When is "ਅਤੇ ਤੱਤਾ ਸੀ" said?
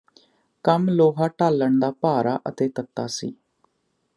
2.49-3.33